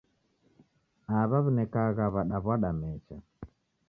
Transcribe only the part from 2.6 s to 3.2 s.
mecha.